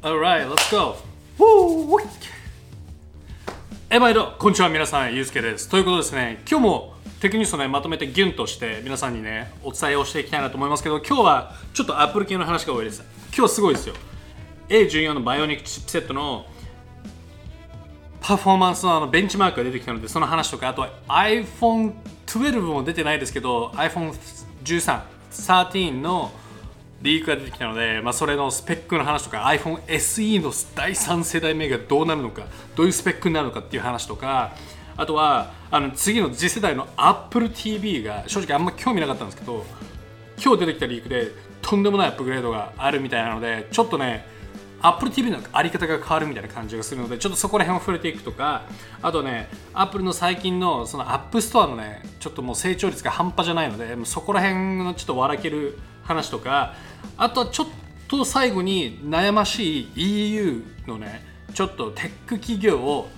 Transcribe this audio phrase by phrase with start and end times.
[0.00, 0.94] Alright, let's go!
[3.90, 5.68] え、毎度、こんにちは、皆さん、ゆうすけです。
[5.68, 13.02] ということですね、今日もテクニュースをね、まとめてギュンとして、皆さんにね、お伝えをしていきたいなと思いますけど、今日はちょっと Apple 系の話が多いです。
[13.36, 13.96] 今日すごいですよ。
[14.68, 16.46] A14 のバイオニックチップセットの
[18.20, 25.00] パフォーマンスのあのベンチマークが出てきたので、その話とか、あとは iPhone12 も出てないですけど、iPhone13、
[25.32, 26.30] 13の
[27.00, 34.52] リークが出てきたので、まあ、それのスペックの話とか iPhone SE の第3世代目がどうなるのかどういうスペックになるのかっていう話とか
[34.96, 39.64] あとはあの次の次世代の Apple TV が正直あんま興味なかったんですけど
[40.42, 41.30] 今日出てきたリークで
[41.62, 44.26] とんでもないアップグレードがあるみたいなのでちょっとね
[44.80, 48.62] Apple TV のあり方が変わるみたいな感じがするのでちょっとそこら辺を触れていくとか
[49.02, 55.78] あとね Apple の最近のその App Store のねちょっともう成長率が半端じゃないのでそこら辺のちょっと笑ける
[56.08, 56.74] 話とか
[57.16, 57.66] あとはちょっ
[58.08, 61.22] と最後に悩ましい EU のね
[61.54, 63.08] ちょっとテック企業を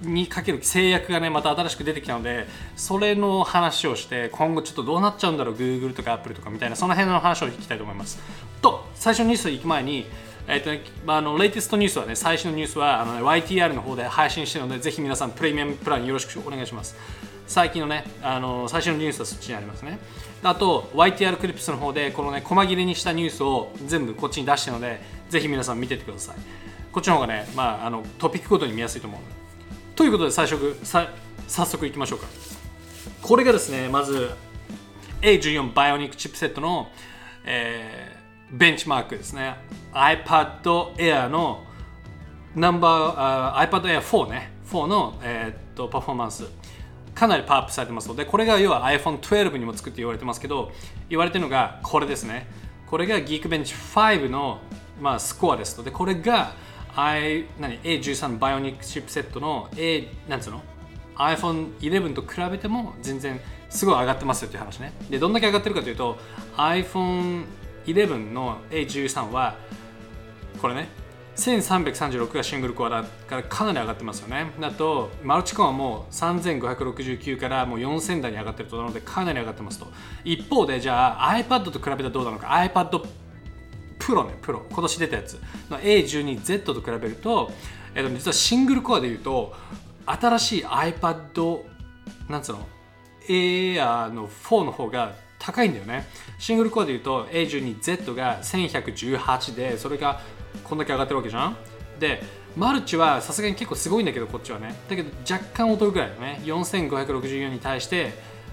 [0.00, 8.18] にかける制約がねまた新しく出てきたのでそれの話をして今後ちょっとどうなっちゃうんだろう Google とか Apple とかみたいなその辺の話を聞きたいと思います。
[8.62, 10.06] と最初のニュース行く前に
[10.50, 16.96] えーとねまあ、あのレイテストニュースはね最新のニュースはあの、ね、YTR の方で配信してるのでぜひ皆さんプレミアムプランよろしくお願いします。
[17.48, 19.98] 最近のねあの最新のニュースはそっちにありますね。
[20.44, 26.36] あと YTR クリップスの方でこのね細切れにしたニュースを全部こっちに出してるのでぜひ皆さん見ててください。
[26.92, 29.20] こっちの方がね、まあ、あのトピックごとに見やすいと思う
[29.96, 31.08] ということで最初さ
[31.48, 32.26] 早速いきましょうか。
[33.22, 34.30] これがですねまず
[35.22, 36.90] A14 バイオニックチップセットの、
[37.44, 38.18] えー
[38.50, 39.56] ベンチマークですね。
[39.92, 40.62] iPad
[40.94, 41.64] Air の
[42.54, 44.52] ナンバー iPad Air 4ね。
[44.70, 46.46] 4の、えーっとパフォーマンス
[47.18, 50.70] かなりパワーアップされてますのでこれが要は iPhone12 にもつくって言われてますけど
[51.08, 52.46] 言われてるのがこれですね。
[52.86, 54.60] これが Geekbench 5の、
[55.00, 56.52] まあ、スコアですのでこれが
[56.94, 60.62] I 何 A13 バイオニックチップセットの A なんつうの
[61.16, 64.92] ？iPhone11 と比べても全然すごい上がってますよっていう話ね。
[65.10, 66.18] でどんだけ上がってるかというと
[66.56, 69.56] iPhone11 の A13 は
[70.62, 70.88] これね
[71.38, 74.50] 1336がシングルコアだからかなり上がってますよね。
[74.60, 79.86] あとマルチコアもう3569からもう4000台に上がってるとなのでかなり上がってますと。
[80.24, 82.48] 一方でじゃあ iPad と比べたらどうなのか。
[82.48, 83.06] iPad
[84.00, 84.66] プロねプロ。
[84.68, 85.40] 今年出たやつ。
[85.70, 87.52] の A12Z と比べると、
[87.94, 89.54] えっと、実はシングルコアでいうと
[90.06, 91.60] 新しい iPad
[92.28, 92.66] なんつうの
[93.28, 96.04] ？Air の4の方が高いんだよね。
[96.40, 100.20] シングルコアでいうと A12Z が1118でそれが
[100.64, 101.56] こんだけ上がってるわけじゃん？
[101.98, 102.22] で
[102.56, 104.74] マルチはさすがに結構すごいんだけどこっちはね。
[104.88, 106.40] だけど若干劣るぐらいだね。
[106.44, 108.12] 4564に対して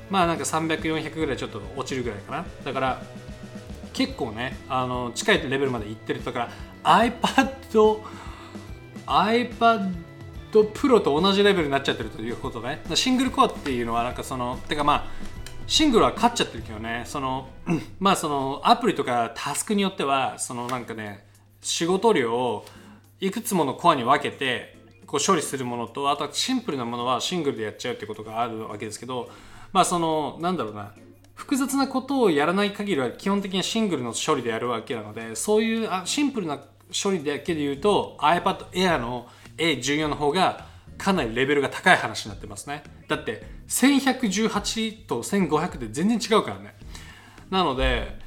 [0.09, 2.45] まあなんか300400ぐらいちょっと落ちるぐらいかな。
[2.63, 3.01] だから
[3.93, 6.23] 結構ねあの近いレベルまでいってる。
[6.23, 6.51] だから
[6.83, 7.99] iPad
[9.07, 9.93] iPad
[10.51, 12.81] Pro と同じレベルになっちゃってるということね。
[12.93, 15.05] シングルコアっていうのはなんかそのてかまあ
[15.67, 17.03] シングルは勝っちゃってるけどね。
[17.05, 17.49] その
[17.99, 21.25] まあそのアプリとかタスクによってはそのなんかね
[21.65, 22.65] 仕事量を
[23.19, 24.77] いくつものコアに分けて
[25.07, 29.29] こう処理するものとあとはシンプルなものはシングルでやっちゃうってことがあるわけですけど
[29.73, 30.93] まあそのなんだろうな。
[31.33, 36.59] 複雑なことをやらない限りは基本的にシングルの処理でやるわけなのでそういうあシンプルな
[37.03, 39.27] 処理だけで言うと iPad Air の
[39.57, 40.65] A14 の方が
[40.97, 42.83] かなりレベルが高い話になってますね。
[43.09, 46.75] だって1118と1500で全然違うからね。
[47.49, 48.17] なので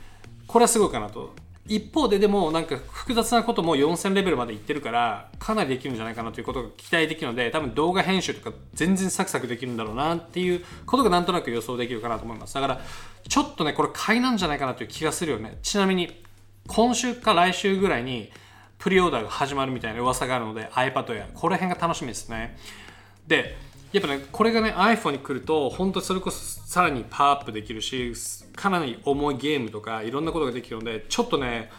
[0.46, 1.34] これはすごいかなと。
[1.68, 12.54] 一方ででもなんか複雑なことも4000レベルまでいってるからかなりできるんじゃないかなということが期待できるので多分動画編集とか全然サクサクできるんだろうなっていうことがなんとなく予想できるかなと思います。
[12.54, 12.80] だから
[13.28, 15.58] ちょっとねこれ買いなんじゃないかなという気がするよね。
[15.62, 16.22] ちなみに
[16.66, 18.30] 今週か来週ぐらいに
[18.78, 22.56] プリオーダーが始まるみたいな噂があるので iPad やこの辺が楽しみですね。
[23.26, 23.56] で
[23.92, 28.12] やっぱねこれがね iPhone に来ると本当にそれこそさらにパワーアップできるし
[28.54, 31.70] かなり重いゲームとかいろんなことができるのでちょっとね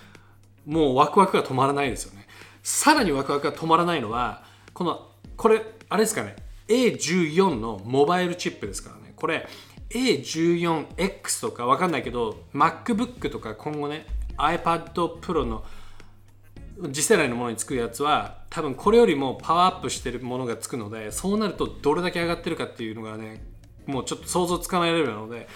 [0.66, 2.28] もうワクワクが止まらないですよね。
[2.64, 5.08] さらにワクワクが止まらないのはこの
[5.38, 6.36] これあれですかね
[6.68, 9.14] A14 のモバイルチップですからね。
[9.16, 9.48] これ
[9.90, 14.06] A14X とかわかんないけど MacBook とか今後ね
[14.38, 15.64] iPad Pro の
[16.88, 23.44] 次世代のものにつくやつは多分これよりもパワーアップしてるものがつくのでそうなるとどれだけ上がってるかっていうのがね
[23.86, 25.48] もうちょっと想像つかないレベルなので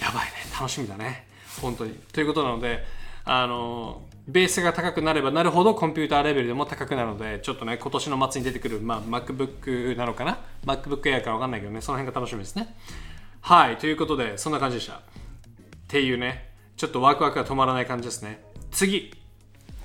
[0.00, 0.32] やばいね。
[0.58, 1.26] 楽しみだね。
[1.60, 1.94] 本当に。
[2.12, 2.84] ということなので
[3.24, 11.80] あのベースが高くなればなるほどコンピューターレベルでも高くなるのでちょっとね今年の末に出てくる、まあ、MacBook なのかな？MacBook Air かわかんないけどね。
[11.80, 12.74] その辺が楽しみですね。
[13.40, 13.76] はい。
[13.76, 14.94] ということでそんな感じでした。
[14.94, 15.00] っ
[15.88, 18.42] ていうねちょっとワクワクが止まらない感じですね。
[18.70, 19.12] 次。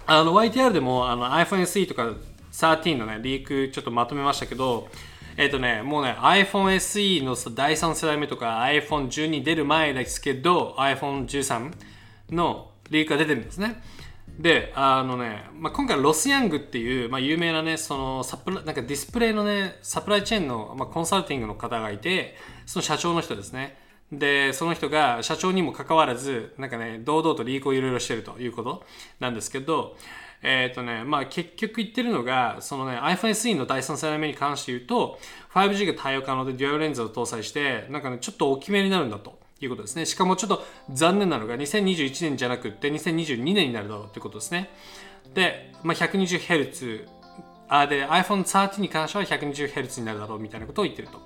[0.05, 2.13] あの YTR でもあの iPhone SE とか
[2.51, 4.87] 13のね、リークちょっとまとめましたけど、
[5.37, 11.73] えっ、とね、もうね、iPhone SE の第3世代目とか iPhone12 出る前ですけど、iPhone13
[12.31, 13.81] のリークが出てるんですね。
[14.37, 22.35] で、あのね、まあ、今回ロスヤングっていう、まあ、有名なね、そのサプラ、なんかディスプレイのね、サプライチェーンの、まあ、コンサルティングの方がいて、
[22.65, 23.77] その社長の人ですね。
[24.19, 28.83] で、その人が社長にもかかわらず、なんかね、堂々とリークをいろいろしてるということ
[29.19, 29.95] なんですけど、
[30.41, 35.19] えっ、ー、とね、まあ結局言ってるのが、そのね、iPhone SE の第3世代目に関して言うと、
[35.53, 39.41] 5G が対応可能でデュアルレンズを搭載して、なんかね、ちょっと大きめになるんだと。
[39.61, 40.05] いうことですね。
[40.05, 44.69] しかもちょっと残念なのが2021年じゃなくって2022年になるだろうということですね。
[45.33, 47.07] で、まあ、120Hz
[47.69, 51.21] あで iPhone13 に関しては 120Hz になるだろうみたいなことを言ってると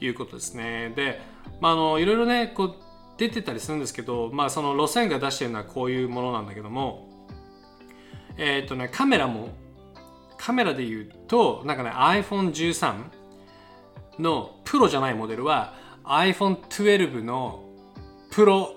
[0.00, 0.92] いうことですね。
[0.94, 1.20] で、
[1.60, 2.74] まあ、あのいろいろねこう
[3.16, 7.08] 出てたりするんですけど、まあ、その路線が出してるのはこういうものなんだけども、
[8.36, 9.48] えっ、ー、とね、カメラも
[10.38, 13.04] カメラで言うとなんかね iPhone13
[14.18, 17.64] のプロじゃないモデルは iPhone12 の
[18.30, 18.74] プロ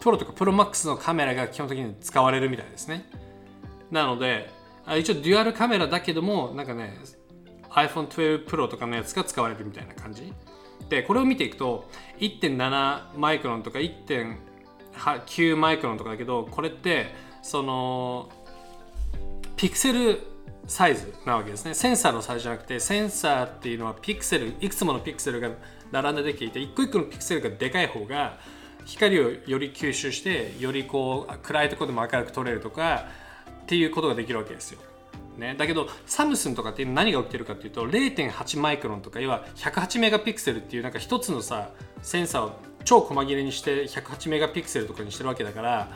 [0.00, 3.04] プロとかプロマックスのカメラが基本的に使われるみたいですね
[3.90, 4.48] なので
[4.98, 6.98] 一応デュアルカメラだけどもなんかね
[7.70, 10.32] iPhone12 Pro とかのやつが使われるみたいな感じ
[10.88, 11.88] でこれを見ていくと
[12.18, 18.28] 1.7マイクロンとか1.9マイクロンとかだけどこれってその
[19.56, 20.20] ピクセル
[20.66, 25.50] サイズなわけですねセンサーのサイズじゃなくてセンサーっていうのはピクセルいくつものピクセルが
[25.92, 28.38] 並んでできていて一個一個のピクセルがでかい方が
[28.84, 33.06] 光をより吸収してよりこう暗いところでも明るく撮れるとか
[33.62, 34.80] っていうことができるわけですよ。
[35.38, 41.70] ね、だけどサムスンとかっていうの何が起きてるかっていうと0.8マイクロンとか要は108メガピクセルっていうなんか一つのさ
[42.02, 42.52] センサーを
[42.84, 45.92] 超細切れにして108メガピクセルとかにしてるわけだから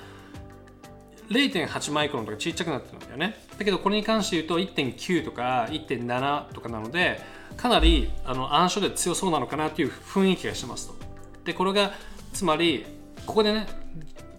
[1.28, 3.36] 0.8マイクロンとかちっちゃくなってるんだよね。
[3.58, 7.20] だけどこれに関して言うと1.9とか1.7とかなので
[7.56, 10.94] かなりあの暗所で強そうなのかなっていう雰囲気がしてますと。
[11.44, 11.92] でこれが
[12.32, 12.84] つまり
[13.26, 13.66] ここでね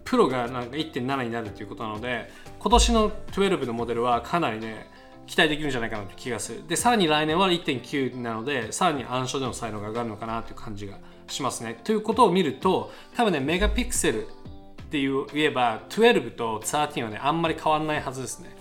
[0.03, 2.31] プロがなんか1.7になるっていうことなので
[2.65, 4.89] 今年の12のモデルはかなりね
[5.27, 6.67] 期待できるんじゃないかなという気がする。
[6.67, 10.97] でさらに来年は1.9なのでさらに暗所での才能が上がるのかなという感じが
[11.27, 11.79] しますね。
[11.83, 14.29] ということを見ると多分ねメガピクセルっ
[14.89, 18.57] て言えば12と13はねあんまり変わらないはずですね。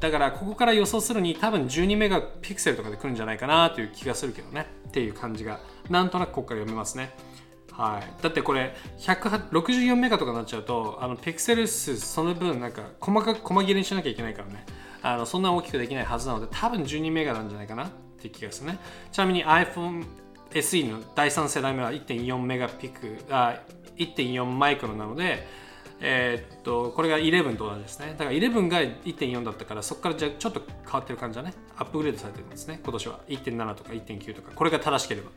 [0.00, 4.66] だからここから予想するに多分12メガピクセルとかで来るんじゃないかなという気がするけどね。
[4.88, 7.14] っていう感じがなんとなくここから読めますね。
[7.78, 14.66] はい、だってこれ64メガとかになっちゃうとあのピクセル数その分なんか細かく細切れにしなきゃいけないからね。
[15.00, 17.84] あのそんな大きくできないはずなので多分12メガなんじゃないかな？
[17.84, 17.90] っ
[18.20, 18.78] て気がするね。
[19.12, 20.04] ちなみに iPhone
[20.50, 23.60] SE の第3世代目は1.4メガピクあ
[23.96, 25.46] 1.4マイクロなので
[26.00, 28.08] えー、っとこれが11と同じですね。
[28.18, 31.54] だから11が1.4だったからそこからじゃちょっと変わってる感じだね。
[31.76, 32.80] アップグレードされてるんですね。
[32.82, 33.20] 今年は。
[33.28, 34.50] 1.7とか1.9とか。
[34.52, 35.30] これが正しければ。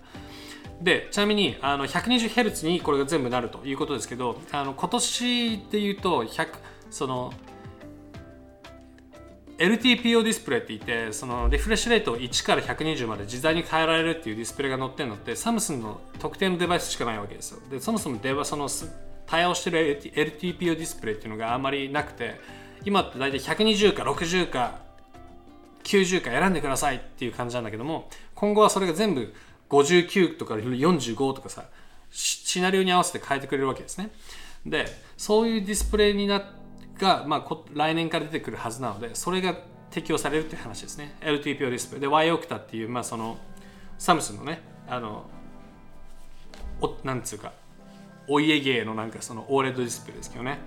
[0.82, 6.48] でちなみにあの 120Hz にこれが全部なるということですけどあの今年で言うと100
[6.90, 7.34] その
[9.58, 17.60] LTPO ディスプレイって言ってそのリフレッシュレートを1から120まで自在に変えられるっていうディスプレイが載ってるのってサムスンの特定のデバイスしかないわけですよ。
[17.70, 18.68] でそもそもデバその
[19.28, 22.42] 対応してる LTPO ディスプレイっていうのがあんまりなくて
[22.86, 24.80] 今って大体120か60か
[25.84, 29.34] 90か選んでくださいっていう感じなんだけども今後はそれが全部
[29.72, 31.66] 59とか45とかさ
[32.12, 34.12] シナリオに合わせて変えてくれるわけですね。
[34.66, 34.86] で
[35.18, 36.44] そういうディスプレイにな
[37.00, 39.56] が、まあ、来年から出てくるはずなのでそれが
[39.90, 41.16] 適用されるっていう話ですね。
[41.22, 42.02] LTPO ディスプレイ。
[42.02, 43.38] で Y オクタっていう、まあ、その
[43.98, 45.26] サムスンのねあの
[46.82, 47.54] おなんつうか
[48.28, 50.60] お家芸のなんかその OLED ディスプレイですけどね。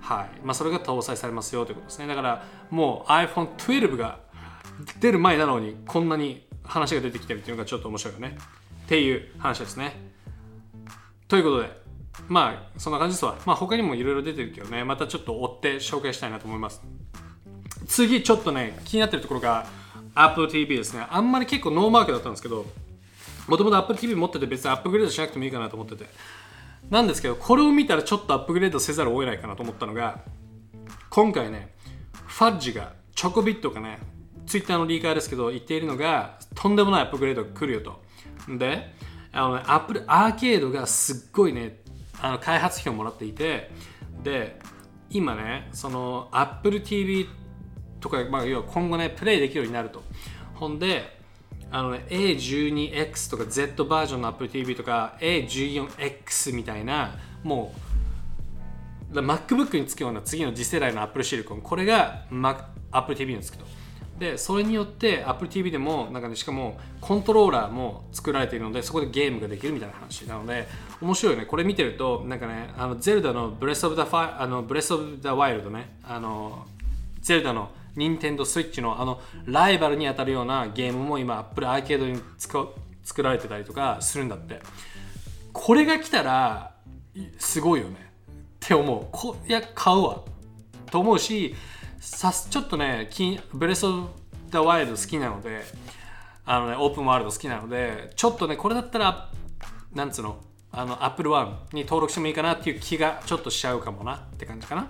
[0.00, 0.40] はい。
[0.42, 2.06] まあ、それが搭載されますよということですね。
[2.06, 4.20] だからもう iPhone12 が
[5.00, 8.38] 出る前なのにこんなに話が出てきてるっていうのがちょっと面白いよね。
[8.84, 9.94] っていう話ですね。
[11.28, 11.70] ということで
[12.28, 13.36] まあそんな感じですわ。
[13.46, 14.84] まあ他にもいろいろ出てるけどね。
[14.84, 16.82] またちょっと追って紹介したいなと思います。
[17.86, 19.66] 次ちょっとね気になってるところが
[20.14, 21.06] Apple TV ですね。
[21.08, 22.66] あんまり結構ノーマークだったんですけど
[23.48, 26.06] もともと Apple TV 持ってて別にアップグレードしなくてもいいかなと思ってて。
[26.90, 30.20] なんですけどこれを見たらちょっとアップグレードせざるを得ないかなと思ったのが
[31.10, 31.74] 今回ね
[32.12, 33.98] ファッジがチョコビットがね
[34.46, 38.02] ツイッターのリーカーですけど言っているのがとんでもないアップグレードが来るよと。
[38.56, 38.92] で
[39.32, 41.80] あの、ね、アップルアーケードがすっごいね
[42.20, 43.70] あの開発費をもらっていて
[44.22, 44.58] で
[45.10, 47.28] 今ねその Apple TV
[48.00, 50.02] とか、まあ、要は今後ねプレイできるようになると。
[50.54, 51.16] ほんで
[51.70, 57.74] あの、ね、A12X とか Z バージョンの Apple TV とか A14X みたいなも
[59.12, 61.62] う MacBook につくような次の次世代の Apple silicon。
[61.62, 62.24] これが
[62.90, 63.64] Apple TV につくと。
[64.18, 70.66] でそれによって Apple TV でもなんか、ね、しかもコントローラーも作られているのでそこでゲームができるみたいな話なので
[71.00, 71.46] 面白いよね。
[71.46, 75.98] これ見てるとなんかねあのゼルダの Breath of the ファあの Breath of the Wild ね。
[76.02, 76.66] あの
[77.20, 84.60] ゼルダの任天堂スイッチのあのライバルに当たるようなゲームも今 Apple アーケードに作られてたりとかするんだって。
[85.52, 86.74] これが来たら
[87.38, 87.96] すごいよね。
[88.64, 89.06] って思う。
[89.12, 90.22] こいや買うわ。
[90.90, 91.54] と思うし
[92.06, 93.10] さすちょっとね
[93.52, 94.08] ブレス・オブ・
[94.48, 95.64] ザ・ワイルド好きなので
[96.44, 99.28] あのねオープンワールド好きなのでちょっとねこれだったら
[99.92, 104.88] なんつうのあの Apple One に登録してもいいかなっていう気がちょっとしちゃうかもなって感じかな。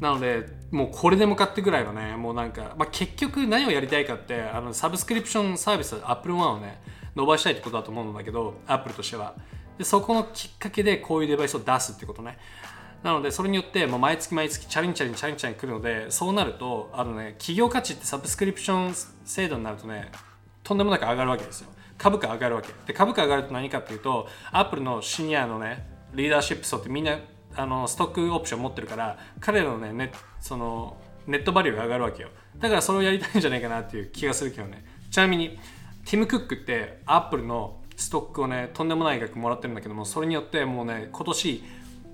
[0.00, 6.80] なのでもうこれでもかってぐらいのねもうなんか、まあ、結局何をやりたいかってあのサブスクリプションサービス Apple One をね
[7.14, 9.34] 伸ばしたいってことだと思うんだけど Apple としては。
[9.76, 12.38] でそこのきっかけでこういうデバイスを出すってことね。
[13.02, 18.94] なのでそれによって、まあ、毎月毎月チャリンチャリンチャリンチャリン来るのでそうなるとあの、ね、企業価値ってサブスクリプション
[19.24, 20.12] 制度になるとね
[20.62, 21.68] とんでもなく上がるわけですよ。
[21.98, 22.68] 株価上がるわけ。
[22.86, 27.18] で株価上がると何かっていうとアップルのシニアのねリーダーシップ層ってみんな
[27.54, 32.28] あのストックオプション持ってるから彼らのねネそのネットバリューが上がるわけよ。
[32.58, 34.84] だからそれをやりたいんじゃないかなっていう気がするけどね。
[35.10, 35.58] ちなみに
[36.04, 41.62] ティム・クックってアップルのストックをねとんでもない額もらってるんだけどもそれによってもうね今年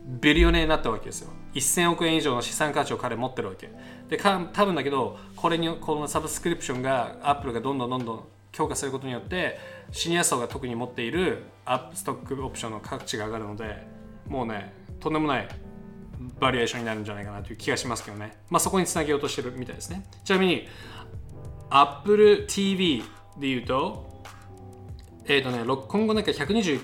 [0.09, 1.31] billionaire になったわけですよ。
[1.55, 3.71] 1000億円以上の資産価値を彼持ってるわけ。
[4.09, 9.59] でか多分だけどこれにこのサブスクリプションがアップルがどんどんどんどん強化することによって
[9.93, 13.87] シニア層が特に持っているアップルストックオプションの価値が上がるので
[14.27, 15.49] もうねとんでもない
[16.41, 18.37] バリエーションになるんじゃないかなという気がしますけどね。
[18.49, 20.05] まあそこにつなげようとしてるみたいですね。
[20.25, 20.67] ちなみに
[21.71, 23.05] Apple TV
[23.39, 24.23] で言うと
[25.27, 26.81] えっ、ー、とね今後なんか120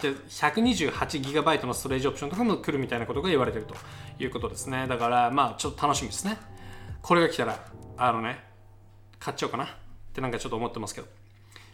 [0.00, 3.74] で 128GB のストレージオプションとかも来るみたいなことが言われてると
[4.18, 4.86] いうことですね。
[4.88, 6.38] だからまあちょっと楽しみですね。
[7.02, 7.64] これが来たら
[7.96, 8.44] あのね
[9.18, 9.64] 買っちゃおうかな。
[9.64, 9.68] っ
[10.12, 11.08] てなんかちょっと思ってますけど。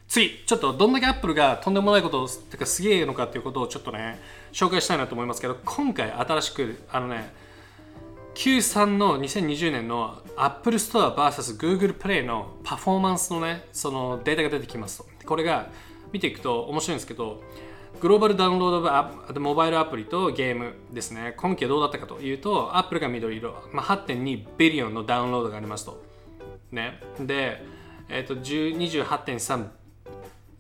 [0.08, 4.20] 次ちょっとどんだけアップルがとんでもないことをてかすげえのかっていうことをちょっとね
[4.52, 7.32] 紹介したいなと思いますけど今回新しくあのね
[8.34, 15.06] Q3 の2020年の Apple Store vs Google Play のパフォーマンスのねそのデータが出てきますと。
[15.24, 15.68] これが
[16.12, 17.42] 見ていくと面白いんですけど
[18.04, 21.32] グローバルダウンロードアプモバイルアプリとゲームですね。
[21.38, 26.04] 今期はどうだったかというと、Apple が緑色、まあ、8.2ビリオンのダウンロードがありますと。
[26.70, 27.00] ね。
[27.18, 27.64] で、
[28.10, 29.68] え、ー、と、28.3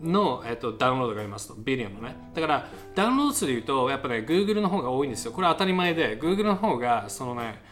[0.00, 2.16] の、えーと、ダウンロードがありますと、ビリオンのね。
[2.32, 5.32] だから、ダウンロード数で言うと、やっぱね、Google の方が多いんですよ。
[5.32, 7.62] これ当たり前で、Google の方が、そのね、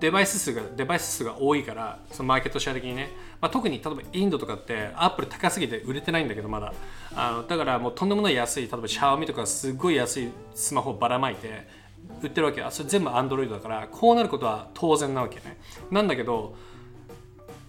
[0.00, 3.10] デバイス数がデバイス数が多いからそのマーケットシェア的にね、
[3.40, 6.72] まあ、特に例えばインドとかってアップル高すぎて売れてないんだけどまだ。
[7.14, 11.66] あのだからもうとんでもない安い例えばシャオミとかすごい安いスマホをばらまいて
[12.22, 15.58] 売ってるわけそれ全部アンドロイドだからこうなることは当然なわけね。
[15.90, 16.56] なんだけど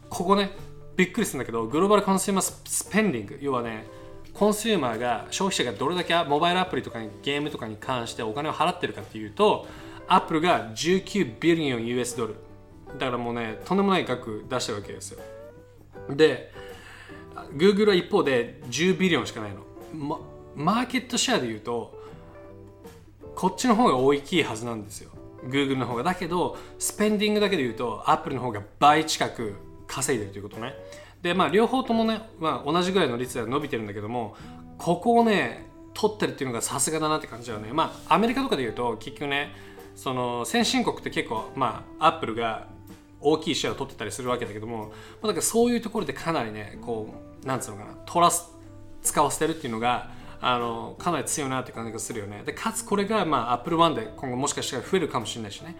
[0.09, 0.51] ここね
[0.95, 3.85] びっくりするんだけど global consumer spending 要はね
[4.33, 9.67] コンシューマーが消費者がどれだけモバイルアプリとかにゲームとかに関してお金を払ってるかっていうと
[10.11, 12.35] アップルが19ビリオン US ドル。
[12.99, 15.21] だからもうねとんでもない額出してるわけですよ。
[16.09, 16.51] で
[17.55, 19.63] Google は一方で10 billion しかないの、
[19.93, 20.19] ま、
[20.53, 21.97] マーケットシェアで言うと
[23.35, 25.11] こっちの方が大きいはずなんですよ。
[25.45, 26.03] Google の方が。
[26.03, 29.55] だけどスペンディングだけで言うと Apple の方が倍近く
[29.87, 30.73] 稼いでるということね。
[31.21, 34.35] でまあ両方ともね、まあ、同じぐらいの率では伸びてるんだけども
[34.77, 37.71] ここをね取ってるっていうのがさすがだなって感じだよね。
[37.71, 39.70] まあアメリカとかで言うと結局ね
[40.01, 42.65] その先進国って結構まあアップルが
[43.19, 44.91] 大きいシェアを取ってたりするわけだけども、
[45.21, 48.49] ま、だからそういうところでかなりねこうなんつうのかな取らす
[49.03, 50.09] 使わせてるっていうのが
[50.41, 52.41] あのかなり強いなって感じがするよね。
[52.43, 55.75] でかつこれがまあ Apple One で今後もしかしたら増えるかもしれないしね。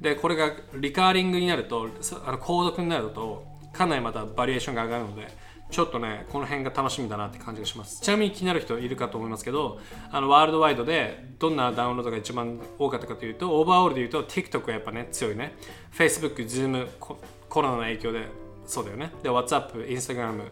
[0.00, 1.86] でこれがリカーリングになると
[2.26, 5.28] あの購読になるとかなりまたバリエーションが上がるので
[5.70, 8.00] ちょっとね、この辺が楽しみだなって感じがします。
[8.00, 9.78] ちなみに気になる人いるかと思いますけど、
[10.10, 15.54] あのワールドワイドでどんなダウンロードが一番多かったかというと、オーバーオールで言うと TikTok がやっぱね、強いね。
[15.92, 18.26] Facebook、Zoom、コロナの影響で
[18.66, 19.12] そうだよね。
[19.22, 20.42] で、WhatsApp、Instagram、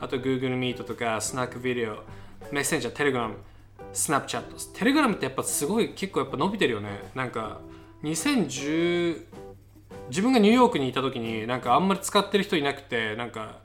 [0.00, 1.98] あと Google Meet とか Snack Video、
[2.50, 3.34] Messenger、Telegram、
[3.92, 4.42] Snapchat。
[4.74, 7.10] Telegram ってやっぱすごい結構やっぱ伸びてるよね。
[7.14, 7.60] なんか
[8.02, 9.24] 2010
[10.08, 13.60] 自分がニューヨークにいた時になんかあんまり使ってる人いなくてなんか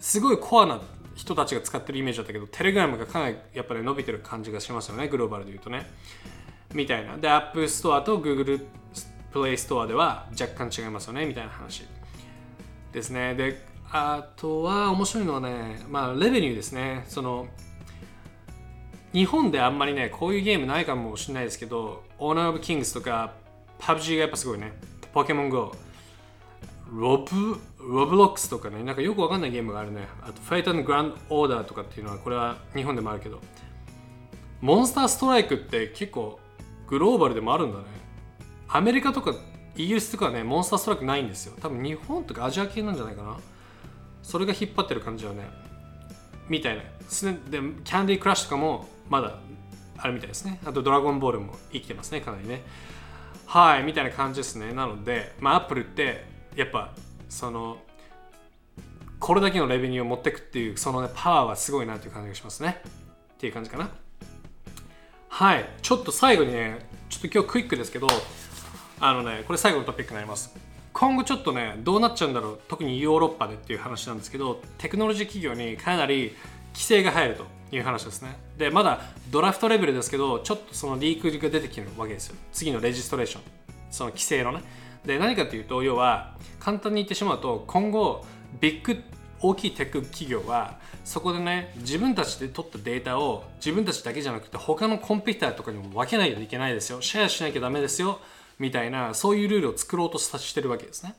[0.00, 0.80] すごいコアな
[1.14, 5.86] 人たちが使ってるイメージだったけどテレグラムがかなりやっぱり伸びてる感じがしますよねグローバルで言うとね。
[6.74, 7.16] みたいな。
[7.16, 8.64] で App Store と Google
[9.32, 11.84] Play Store では若干違いますよねみたいな話。
[12.92, 13.34] ですね。
[13.34, 17.04] であとは面白いのはねまあレベニューですね。
[17.08, 17.48] その
[19.12, 23.32] 日本であんまりねこういうゲームないかもしれないですけど Honor of Kings とか
[23.80, 24.72] PUBG がやっぱすごいね。
[25.12, 25.74] ポケモン GO
[26.92, 27.60] ロブ
[27.94, 30.08] Roblox とかねなんかよくわかんないゲームがあるね。
[30.22, 33.40] あと Fate の Grand Order とかっていうのはこれは日本でもあるけど。
[34.60, 36.40] モンスターストライクって結構
[36.88, 37.84] グローバルでもあるんだね。
[38.68, 39.32] アメリカとか
[39.76, 41.56] イギリスとかはねモンスターストライクないんですよ。
[41.60, 43.36] 多分日本とかアジア系なんじゃないかな。
[44.22, 45.48] それが引っ張ってる感じはね
[46.48, 46.82] みたいな。
[46.82, 49.38] でキャンディークラッシュとかもまだ
[49.96, 50.60] あるみたいですね。
[50.64, 52.62] あとドラゴンボールも生きてますねかなりね。
[53.46, 54.72] はいみたいな感じですね。
[54.72, 56.26] なのでまあアップルって
[56.56, 56.92] やっぱ
[57.28, 57.78] その
[59.18, 62.80] これだけのレベニューを持っていくっていうそのねパワーはすごいなっていう感じがしますね。
[62.84, 63.90] っていう感じかな。
[65.28, 65.68] はい。
[65.82, 68.06] ちょっと最後にねちょっと今日クイックですけど
[69.00, 70.54] あのねこれ最後のトピックになります。
[70.92, 72.60] 今後ちょっとねどうなっちゃうんだろう。
[72.68, 76.34] 特にヨーロッパでっていう話なんですけどテクノロジー企業にかなり
[76.72, 78.36] 規制が入るという話ですね。
[78.56, 82.36] でまだドラフトレベルですけどちょっとそのリークが出てきてるわけですよ。
[82.52, 83.42] 次のレジストレーション。
[83.90, 84.62] その規制のね。
[85.04, 88.24] で何かというと要は簡単に言ってしまうと今後
[88.60, 89.02] ビッグ
[89.40, 98.20] 大きいテック企業はそこでね自分たちで取ったデータを自分たちだけじゃなくて他のコンピューターとかにも分けないといけないですよシェアしなきゃダメですよ
[98.58, 101.14] みたいなそういうルールを作ろうとしてるわけですね。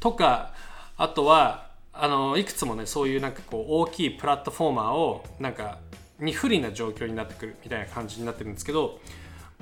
[0.00, 0.52] とか
[0.96, 5.78] あとはあのいくつもねそういうなんかこう大きいプラットフォーマーをなんか
[6.18, 8.98] に不利な状況になってくるみたいな感じになってるんですけど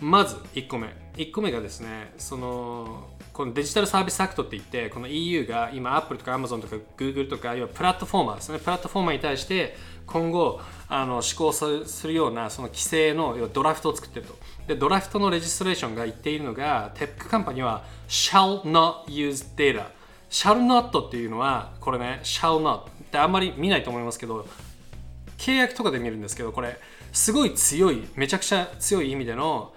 [0.01, 0.89] まず1個目。
[1.17, 8.59] 1個目がですねそのこのデジタルサービスアクトって言ってこの EU が今 Apple とか Amazon とか Google とか要はプラットフォーマーですね。
[8.59, 9.77] プラットフォーマーに対して
[10.07, 14.35] 今後あの施行するようなその規制の要はドラフトを作ってると。
[14.67, 19.87] でドラフトの legislation が言っているのが tech company は shall not use data
[20.31, 24.47] shall not っていうのはこれね shall not ってあんまり見ないと思いますけど
[25.39, 26.79] 契約とかで見るんですけどこれ
[27.13, 29.73] すごい強いめちゃくちゃ強い意味での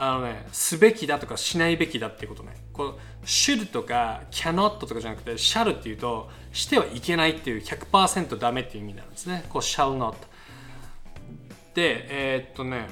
[0.00, 2.54] あのね、すべきだとかしないべきだっていうことね。
[2.72, 9.44] この should とか cannot とかじゃなくて shall っていうとしてはいけないっていう100%ダメっていう意味なんですね。
[9.48, 10.14] こう shall not。
[11.74, 12.88] で、えー、っとね、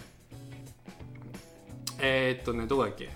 [2.01, 3.09] えー、っとね、どこだっけ？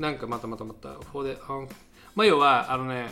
[0.00, 1.68] なんかまたまたまた、for the, um,
[2.14, 3.08] まあ要は、あのね、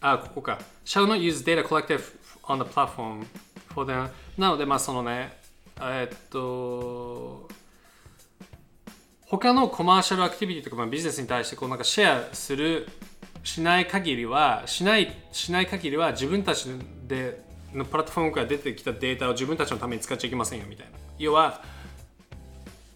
[0.00, 0.58] あ、ここか。
[0.84, 2.00] shall not use data collected
[2.44, 3.24] on the platform
[3.74, 4.08] for them.
[4.38, 5.36] なのでまあそのね
[5.80, 7.48] えっと
[9.26, 12.86] 他のコマーシャルアクティビティとか、まあ、ビジネスに対してこうなんかシェアする
[13.42, 16.66] しない限りはしないしない限りは自分たち
[17.06, 21.62] でのプラットフォームから出てきたデータを自分たちのために使っちゃいけませんよみたいな要は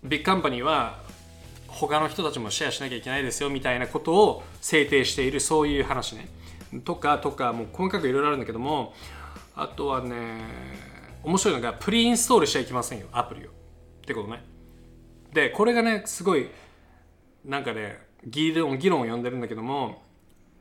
[0.05, 1.01] ビッグカンパニーは
[1.69, 6.29] 他の人たちもシェアしなきゃいけないですよみたいなことを制定しているそういう話ね
[6.85, 8.95] とかとかもう細かくいろいろあるんだけども
[9.57, 10.43] あとはね
[11.25, 13.49] 面白いのがプリインストールしちゃいけませんよアプリを。
[13.49, 13.53] っ
[14.07, 14.45] てことね。
[15.33, 16.49] でこれがねすごい
[17.45, 20.03] なんかね議論議論を呼んでるんだけども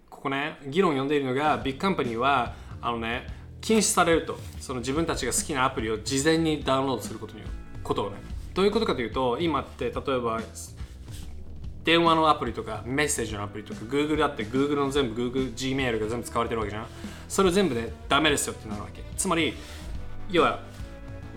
[0.09, 3.27] ここね議論を呼んでいるのがビッグカンパニーはあのね
[3.59, 4.39] 禁止されると。
[4.61, 7.41] その自分たちが好きなアプリを事前にダウンロードすることに
[7.83, 8.17] ことをね。
[8.53, 10.39] どういうことかというと今って例えば
[11.83, 16.87] 電話のアプリとかメッセージのアプリとか Google だって Google の全部 Google Gmail が全部使われてるわけじゃん。
[17.27, 19.01] それを全部でダメですよってなるわけ。
[19.17, 19.53] つまり
[20.29, 20.59] 要は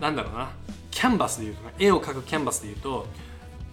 [0.00, 0.50] なんだろうな。
[0.90, 3.06] キャンバスで言うとね絵を描くキャンバスで言うと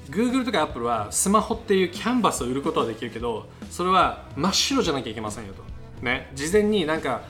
[0.09, 5.63] Google とか Apple はスマホっていうキャンバスを売ることはできるけどそれは真っ白じゃなきゃいけませんよと。
[6.05, 6.29] ね。
[6.35, 7.21] 事前になんか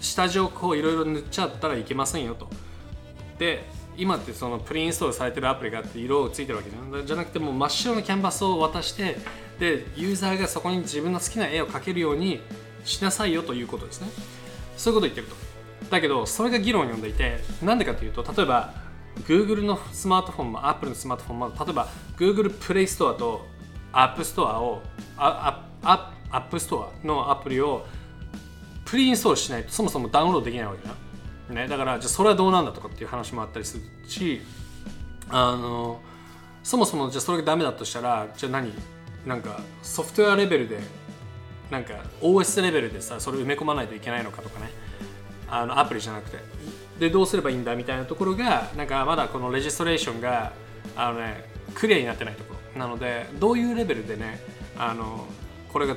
[0.00, 2.48] 下地をこういろいろ塗っちゃったらいけませんよと。
[3.38, 3.64] で
[3.96, 6.70] 今ってそのプリインストールされてるアプリがあって色をついてるわけ
[7.04, 9.16] じゃなくてもう真っ白なキャンバスを渡して
[9.58, 12.40] でユーザーがそこに自分の好きな絵を描けるように
[12.88, 14.08] しなさいよということですね。
[14.76, 15.90] そういうこと言ってると。
[15.90, 18.74] だけどそれが議論を呼んでいてなんでかというと例えば
[19.26, 23.46] Google のスマートフォンも Apple のスマートフォンも例えば Google プレイストアと
[23.92, 24.82] App Store を
[25.16, 25.64] ア
[26.30, 27.86] ップ Store のアプリを
[28.84, 30.96] プリインストールしないとそもそもダウンロードできないわけじゃん
[31.54, 34.42] ね、だからじゃあそれはどうなんだとかっていう話もあったりするし
[35.30, 36.02] あの
[36.62, 38.70] そもそもじゃあそれがダメだとしたらじゃあ何？
[39.24, 40.78] なんかソフトウェアレベルで
[41.70, 44.70] なんか OS レベルでさそれ埋め込まないといけないのかとかね。
[45.50, 46.38] あのアプリじゃなくて。
[46.98, 50.52] でどうすればいいんだみたいなところがなんかまだこのレジストレーションが
[50.96, 52.80] あのねクリアになってないところ。
[52.80, 54.40] なのでどういうレベルでね
[54.76, 55.26] あの
[55.72, 55.96] これが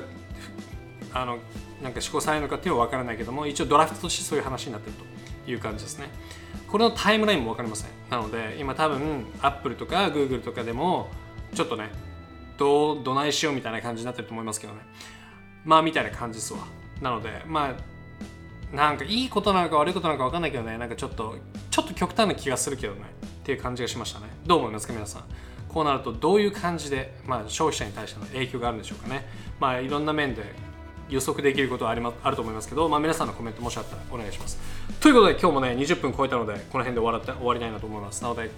[1.12, 1.38] あの
[1.82, 4.96] なんか施行されるのかっていうのは分からないけども一応ドラフトとしてそういう話になってる
[5.44, 6.08] という感じですね。
[6.68, 7.90] これのタイムラインも分かりません。
[8.10, 11.08] なので今多分 Apple とか Google とかでも
[11.54, 11.90] ちょっとね
[12.58, 14.80] どうどないしようみたいな感じになってると思いますけどね。
[15.64, 16.60] まあみたいな感じですわ。
[17.00, 17.74] なのでま
[18.72, 20.78] あなんかいいことなのか悪いことなのか分かんないけどね。
[20.78, 21.36] なんかちょっと
[21.70, 23.00] ちょっと極端な気がするけどね。
[23.42, 24.26] っていう感じがしましたね。
[24.46, 25.24] どう思いますか皆さん？
[25.68, 29.26] こうなるとどういう感じで、まあ、消費者に対しての影響があるんでしょうかね。
[29.58, 30.42] まあいろんな面で
[31.08, 34.58] 予測できることはあり、ま、あると思いますけど、まあ、皆さんのコメントもしあったらお願いします。
[35.00, 38.22] ということで今日もね20分超えたのでこの辺で終わって終わりたいなと思います。
[38.22, 38.50] なので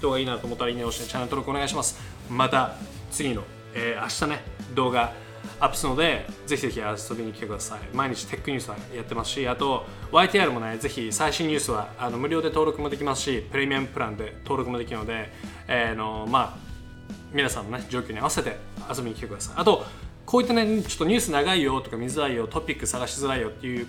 [0.00, 1.98] 動画いいなと思ったらいいねをしてチャンネル登録お願いします。
[2.30, 2.76] また
[3.10, 3.42] 次の、
[3.74, 5.12] えー、明日ね動画
[5.60, 7.80] アップするのでぜひぜひ遊びに来てください。
[7.94, 15.32] 毎日テックニュースはやってますしあと YTR もねぜひ最新ニュースはあの無料で登録もできますしプレミアムプランで登録もできるので、
[15.66, 16.68] えー、のまあ
[17.32, 18.56] 皆さんのね状況に合わせて
[18.88, 19.54] 遊びに来てください。
[19.58, 19.84] あと
[20.24, 23.86] こういったねちょっとニュース長いよとか見づらいよトピック探しづらいよっていう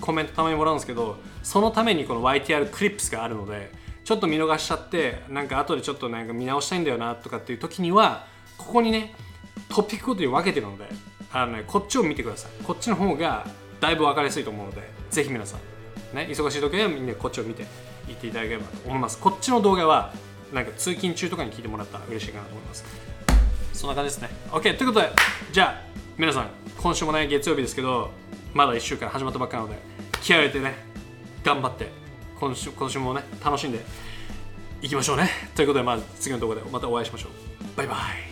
[0.00, 3.72] コメントたまにもらうんですけどそのためにこの YTR クリップスがあるので
[4.04, 8.26] ちょっと見逃しちゃってなんか後でちょっとなんか見直したいんだよなとかっていう時には
[8.58, 9.14] ここにね
[9.70, 10.88] トピックごとに分けてるので
[11.32, 12.64] あの、ね、こっちを見てください。
[12.64, 13.46] こっちの方が
[13.80, 15.56] だいぶ分かりやすいと思うのでぜひ皆さ
[16.12, 17.62] ん、ね、忙しい時はみんなこっちを見て
[18.08, 19.18] いっていただければと思います。
[19.18, 20.12] こっちの動画は
[20.52, 22.84] なんか通勤中とかに聞いてもらったら嬉しいかなと思います。
[23.72, 24.28] そんな感じですね。
[24.50, 25.10] OK ということで
[25.52, 28.10] じゃあ皆さん今週もね月曜日ですけど
[28.52, 29.76] まだ1週間始まったばっかなので
[30.20, 30.74] 気合を入れてね
[31.44, 31.88] 頑張って
[32.38, 33.80] 今週今週もね楽しんで
[34.82, 35.30] いきましょうね。
[35.54, 37.76] ということでまあ次の動画でまたお会いしましょう。
[37.76, 38.29] バイバイ。